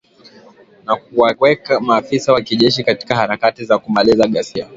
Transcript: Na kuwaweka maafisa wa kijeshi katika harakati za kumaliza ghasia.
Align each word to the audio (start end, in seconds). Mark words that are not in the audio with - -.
Na 0.85 0.95
kuwaweka 0.95 1.79
maafisa 1.79 2.33
wa 2.33 2.41
kijeshi 2.41 2.83
katika 2.83 3.15
harakati 3.15 3.65
za 3.65 3.77
kumaliza 3.79 4.27
ghasia. 4.27 4.69